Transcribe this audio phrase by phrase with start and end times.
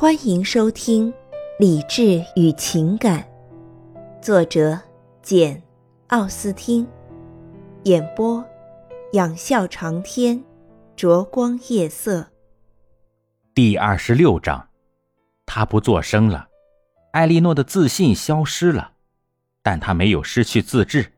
[0.00, 1.12] 欢迎收听
[1.58, 3.20] 《理智与情感》，
[4.22, 4.78] 作者
[5.22, 5.56] 简·
[6.06, 6.86] 奥斯汀，
[7.82, 8.46] 演播
[9.14, 10.40] 仰笑长天，
[10.94, 12.24] 灼光夜色。
[13.52, 14.68] 第二十六章，
[15.44, 16.46] 他不作声了。
[17.10, 18.92] 艾莉诺的自信消失了，
[19.64, 21.12] 但他没有失去自制。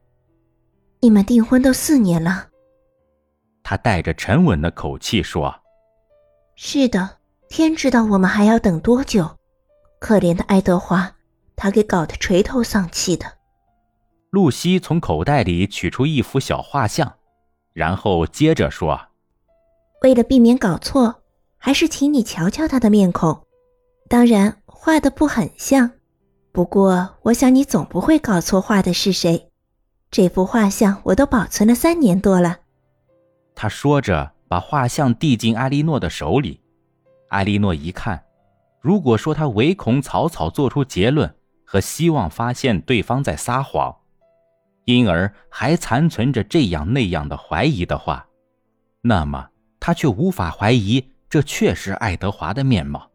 [1.01, 2.49] 你们订婚都四年了，
[3.63, 5.55] 他带着沉稳的口气说
[6.57, 7.17] ：“是的。”
[7.51, 9.29] 天知道我们还要等多久！
[9.99, 11.17] 可怜的爱德华，
[11.57, 13.27] 他给搞得垂头丧气的。
[14.31, 17.13] 露西从口袋里取出一幅小画像，
[17.73, 19.01] 然后接着说
[20.03, 21.23] ：“为了避免搞错，
[21.59, 23.45] 还是请你瞧瞧他的面孔。
[24.09, 25.91] 当然，画的不很像，
[26.53, 29.51] 不过我想你总不会搞错画的是谁。
[30.13, 32.61] 这幅画像我都保存了三年多了。”
[33.57, 36.60] 他说着，把画像递进艾莉诺的手里。
[37.31, 38.23] 艾莉诺一看，
[38.81, 41.33] 如果说他唯恐草草做出结论
[41.65, 43.97] 和希望发现对方在撒谎，
[44.85, 48.27] 因而还残存着这样那样的怀疑的话，
[49.03, 53.09] 那么他却无法怀疑这确实爱德华的面貌。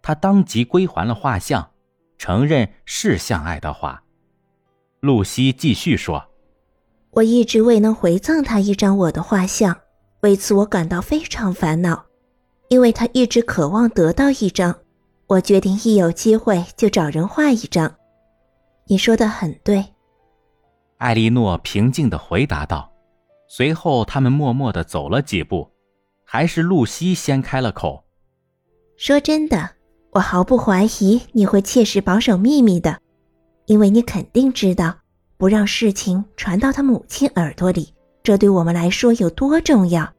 [0.00, 1.70] 他当即归还了画像，
[2.16, 4.02] 承认是像爱德华。
[5.00, 6.30] 露西继续说
[7.12, 9.76] ：“我一直未能回赠他一张我的画像，
[10.20, 12.06] 为此我感到非常烦恼。”
[12.68, 14.74] 因为他一直渴望得到一张，
[15.26, 17.94] 我决定一有机会就找人画一张。
[18.86, 19.84] 你说的很对，
[20.98, 22.90] 艾莉诺平静的回答道。
[23.48, 25.70] 随后，他们默默的走了几步，
[26.24, 28.04] 还是露西先开了口
[28.96, 29.70] ：“说真的，
[30.12, 32.98] 我毫不怀疑你会切实保守秘密的，
[33.66, 34.96] 因为你肯定知道，
[35.36, 40.12] 不让事情传到他母亲耳朵里，这对我们来说有多重要。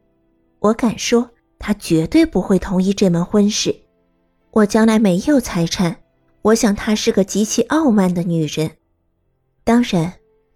[0.60, 3.74] 我敢说。”他绝对不会同意这门婚事。
[4.50, 5.96] 我将来没有财产，
[6.42, 8.70] 我想她是个极其傲慢的女人。
[9.64, 10.14] 当然，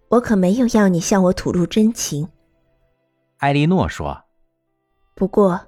[0.09, 2.29] 我可没有要你向我吐露真情。
[3.37, 4.23] 艾莉诺说
[5.13, 5.59] ：“不过，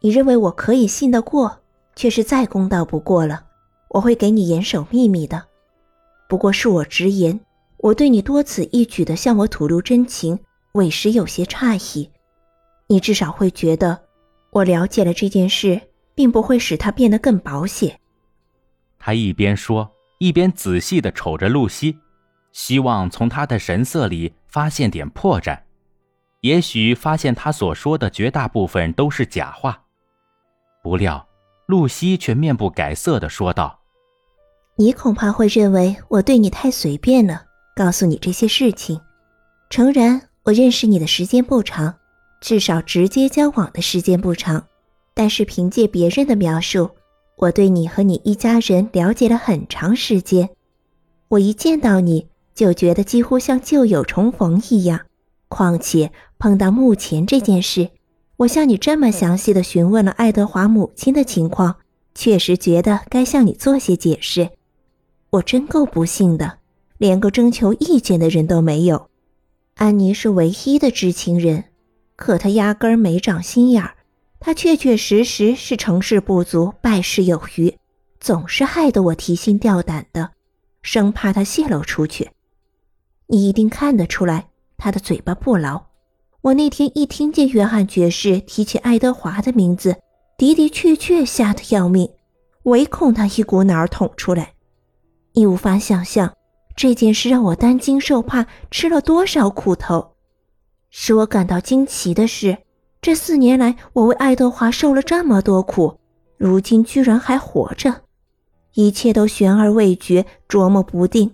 [0.00, 1.60] 你认为我可以信得过，
[1.96, 3.44] 却是再公道不过了。
[3.88, 5.44] 我会给你严守秘密的。
[6.28, 7.40] 不过，恕我直言，
[7.78, 10.38] 我对你多此一举的向我吐露真情，
[10.72, 12.10] 委实有些诧异。
[12.86, 14.00] 你至少会觉得。”
[14.50, 15.80] 我了解了这件事，
[16.14, 18.00] 并不会使他变得更保险。
[18.98, 21.98] 他一边说，一边仔细的瞅着露西，
[22.52, 25.58] 希望从她的神色里发现点破绽。
[26.40, 29.82] 也许发现他所说的绝大部分都是假话。
[30.82, 31.28] 不料，
[31.66, 33.80] 露西却面不改色的说道
[34.76, 37.44] ：“你恐怕会认为我对你太随便了，
[37.76, 39.00] 告诉你这些事情。
[39.68, 41.94] 诚然，我认识你的时间不长。”
[42.40, 44.66] 至少直接交往的时间不长，
[45.14, 46.90] 但是凭借别人的描述，
[47.36, 50.48] 我对你和你一家人了解了很长时间。
[51.28, 55.00] 我一见到你就觉得几乎像旧友重逢一样。
[55.48, 57.90] 况且碰到目前这件事，
[58.38, 61.76] 我向你这么详细的询问了爱德华母亲的情况，
[62.14, 64.50] 确实觉得该向你做些解释。
[65.30, 66.58] 我真够不幸的，
[66.98, 69.08] 连个征求意见的人都没有。
[69.74, 71.64] 安妮是唯一的知情人。
[72.20, 73.94] 可他压根儿没长心眼儿，
[74.40, 77.74] 他确确实实是成事不足败事有余，
[78.20, 80.32] 总是害得我提心吊胆的，
[80.82, 82.30] 生怕他泄露出去。
[83.28, 85.86] 你一定看得出来，他的嘴巴不牢。
[86.42, 89.96] 我那天一听见约翰爵士提起爱德华的名字，
[90.36, 92.06] 的的确确吓得要命，
[92.64, 94.52] 唯恐他一股脑儿捅出来。
[95.32, 96.34] 你无法想象，
[96.76, 100.16] 这件事让我担惊受怕，吃了多少苦头。
[100.90, 102.58] 使我感到惊奇的是，
[103.00, 105.98] 这四年来我为爱德华受了这么多苦，
[106.36, 108.02] 如今居然还活着，
[108.74, 111.32] 一切都悬而未决，琢磨不定。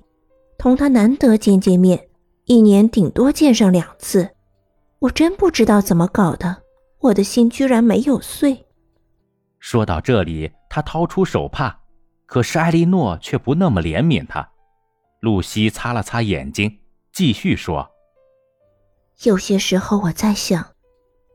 [0.58, 2.08] 同他难得见见面，
[2.44, 4.30] 一年顶多见上两次，
[5.00, 6.62] 我真不知道怎么搞的，
[7.00, 8.66] 我的心居然没有碎。
[9.58, 11.80] 说到这里，他掏出手帕，
[12.26, 14.50] 可是艾莉诺却不那么怜悯他。
[15.20, 16.78] 露西擦了擦眼睛，
[17.12, 17.90] 继续说。
[19.22, 20.72] 有些时候我在想，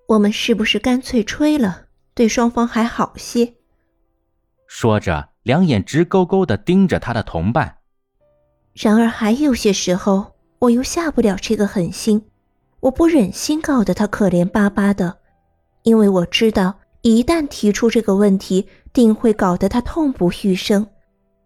[0.07, 3.55] 我们是不是干脆吹了，对双方还好些？
[4.67, 7.77] 说着，两眼直勾勾的盯着他的同伴。
[8.73, 12.23] 然而还有些时候，我又下不了这个狠心，
[12.81, 15.17] 我不忍心搞得他可怜巴巴的，
[15.81, 20.87] 因为我知道一旦提出这个问题，定会搞得他痛不欲生。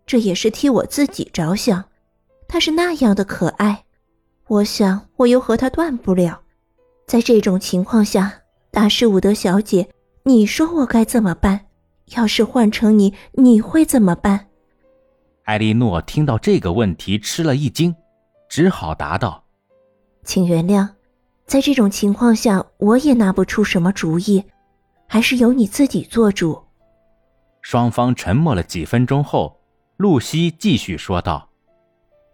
[0.05, 1.85] 这也是替我自己着想，
[2.47, 3.84] 他是那样的可爱。
[4.47, 6.41] 我想，我又和他断不了。
[7.07, 8.31] 在这种情况下，
[8.71, 9.89] 达士伍德小姐，
[10.23, 11.67] 你说我该怎么办？
[12.15, 14.47] 要是换成你，你会怎么办？
[15.45, 17.95] 艾莉诺听到这个问题，吃了一惊，
[18.47, 19.43] 只好答道
[20.23, 20.87] ：“请原谅，
[21.47, 24.43] 在这种情况下，我也拿不出什么主意，
[25.07, 26.61] 还是由你自己做主。”
[27.61, 29.59] 双方沉默了几分钟后，
[29.97, 31.49] 露西继续说道：“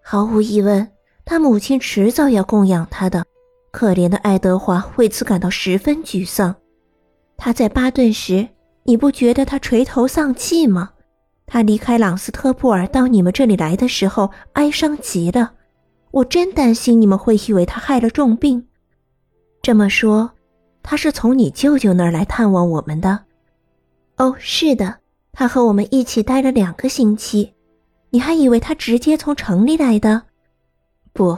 [0.03, 0.90] 毫无疑问，
[1.25, 3.23] 他母亲迟早要供养他的。
[3.71, 6.55] 可怜的爱德华为此感到十分沮丧。
[7.37, 8.47] 他在巴顿时，
[8.83, 10.91] 你不觉得他垂头丧气吗？”
[11.47, 15.53] 他离开朗斯特布尔到你们这里来的时候，哀伤极了。
[16.11, 18.67] 我真担心你们会以为他害了重病。
[19.61, 20.31] 这么说，
[20.83, 23.25] 他是从你舅舅那儿来探望我们的？
[24.17, 24.97] 哦，是的，
[25.31, 27.53] 他和我们一起待了两个星期。
[28.09, 30.23] 你还以为他直接从城里来的？
[31.13, 31.37] 不，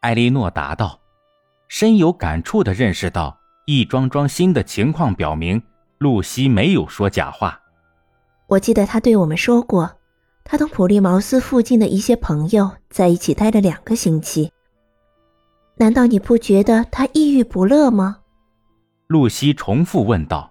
[0.00, 0.98] 艾莉诺答道，
[1.68, 5.62] 深有感触的认识到，一桩桩新的情况表明，
[5.98, 7.60] 露西没有说假话。
[8.46, 9.98] 我记得他对我们说过，
[10.44, 14.50] 他同普利茅斯附近的一些朋友在一起待了两个星期。
[15.76, 18.18] 难道你不觉得他抑郁不乐吗？
[19.08, 20.50] 露西重复问道。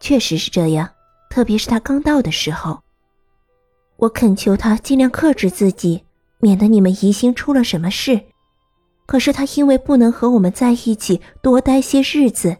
[0.00, 0.88] 确实是这样，
[1.28, 2.82] 特别是他刚到的时候。
[3.96, 6.04] 我恳求他尽量克制自己，
[6.44, 8.20] 免得你们疑心出了什么事。
[9.06, 12.54] 可是他因为不能和我们在一起多待些日子，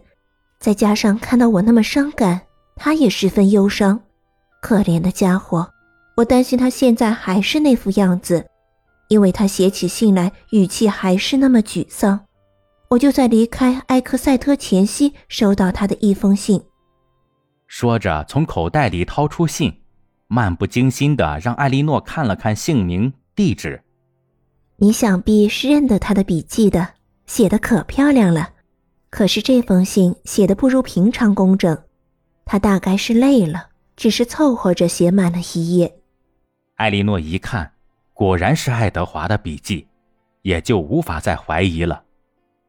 [0.59, 2.41] 再加上看到我那么伤感，
[2.75, 4.01] 他也十分忧伤。
[4.59, 5.69] 可怜的家伙，
[6.17, 8.43] 我担心他现在还是那副样子，
[9.09, 12.19] 因为他写起信来语气还是那么沮丧。
[12.89, 16.59] 我就在离开埃克塞特前夕收到他的一封信。
[17.67, 19.81] 说着，从口袋里掏出信，
[20.27, 23.81] 漫不经心的让艾莉诺看了看姓名、地址。
[24.77, 26.93] 你想必是认得他的笔记的，
[27.25, 28.49] 写的可漂亮了。
[29.09, 31.83] 可是这封信写的不如平常工整，
[32.45, 33.69] 他大概是累了。
[33.97, 35.99] 只是凑合着写满了一页。
[36.75, 37.71] 艾莉诺一看，
[38.13, 39.87] 果然是爱德华的笔记，
[40.41, 42.03] 也就无法再怀疑了。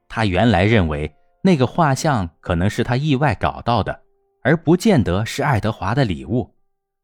[0.08, 1.12] 他原来认为
[1.42, 4.02] 那个画像可能是他意外找到的，
[4.44, 6.48] 而不见得是爱德华的礼物。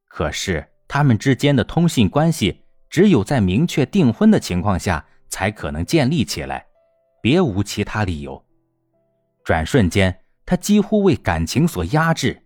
[0.07, 2.62] 可是他们之间的通信关系，
[2.93, 6.67] 只有在明确订婚的情况下才可能建立起来，
[7.23, 8.45] 别无其他理由。
[9.43, 12.39] 转瞬间，他几乎为感情所压制。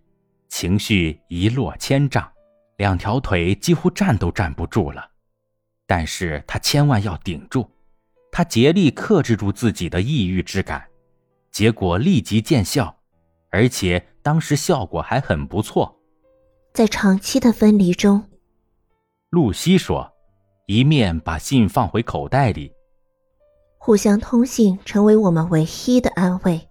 [0.47, 2.25] 情绪一落千丈，
[2.77, 5.05] 两条腿几乎站都站不住了。
[5.85, 7.69] 但是他千万要顶住，
[8.31, 10.87] 他竭力克制住自己的抑郁之感，
[11.51, 12.97] 结果立即见效，
[13.49, 15.99] 而且当时效果还很不错。
[16.73, 18.23] 在长期的分离中，
[19.29, 20.13] 露西说，
[20.67, 22.73] 一面把信放回口袋里。
[23.77, 26.67] 互相通信成为我们唯一的安慰。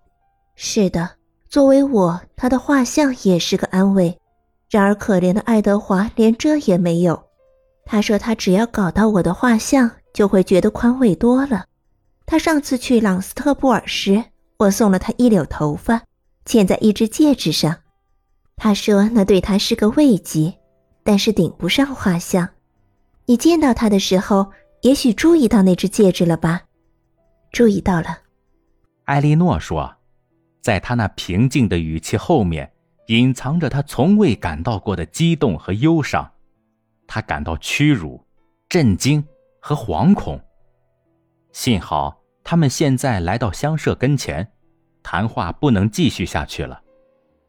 [0.55, 1.11] 是的。
[1.49, 4.19] 作为我，他的画像也是个安慰。
[4.69, 7.23] 然而，可怜的爱德华连这也没有。
[7.87, 11.65] 他说，他只要搞到我的画像，就会觉得宽慰多了。
[12.27, 14.23] 他上次去朗斯特布尔时，
[14.59, 16.03] 我送了他一绺头发，
[16.45, 17.75] 嵌在一只戒指上。
[18.57, 20.53] 他说那对他是个慰藉，
[21.03, 22.47] 但是顶不上画像。
[23.29, 24.53] 你见到他的时候，
[24.83, 26.63] 也许注意到那只戒指了吧？
[27.51, 28.19] 注意到了，
[29.05, 29.93] 艾莉诺说。
[30.63, 32.73] 在他那平静的语气后面，
[33.07, 36.29] 隐藏着他从未感到过的激动和忧伤。
[37.07, 38.21] 他感到屈辱、
[38.69, 39.25] 震惊
[39.61, 40.41] 和惶恐。
[41.53, 44.49] 幸好他们现在来到香舍跟前，
[45.05, 46.83] 谈话不能继续下去了。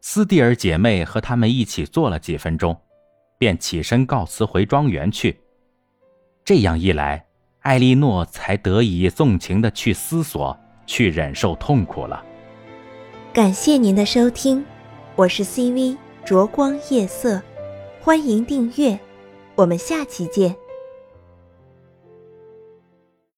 [0.00, 2.80] 斯蒂尔姐妹和他们一起坐了几分钟，
[3.36, 5.40] 便起身告辞回庄园去。
[6.48, 7.26] 这样一来，
[7.60, 12.24] 艾莉诺才得以纵情的去思索、去忍受痛苦了。
[13.34, 14.64] 感谢您的收听，
[15.14, 17.42] 我是 CV 灼光夜色，
[18.00, 18.98] 欢迎订阅，
[19.56, 20.56] 我们下期见。